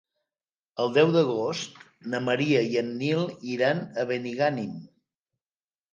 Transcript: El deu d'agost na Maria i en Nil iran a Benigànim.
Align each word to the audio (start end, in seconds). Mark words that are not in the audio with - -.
El 0.85 0.93
deu 0.95 1.11
d'agost 1.15 1.77
na 2.13 2.23
Maria 2.29 2.63
i 2.71 2.79
en 2.83 2.91
Nil 3.03 3.23
iran 3.57 3.85
a 3.85 4.07
Benigànim. 4.13 4.73